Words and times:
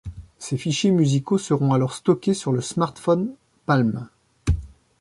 Ces 0.39 0.57
fichiers 0.57 0.89
musicaux 0.89 1.37
seront 1.37 1.73
alors 1.73 1.93
stockés 1.93 2.33
sur 2.33 2.51
le 2.51 2.61
smartphone 2.61 3.35
Palm. 3.67 4.09